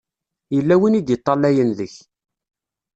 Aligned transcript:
Yella 0.55 0.75
win 0.79 0.97
i 0.99 1.01
d-iṭṭalayen 1.01 1.69
deg-k. 1.77 1.95